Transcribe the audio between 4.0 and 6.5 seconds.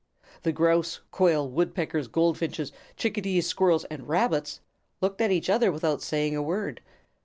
Rabbits looked at each other without saying a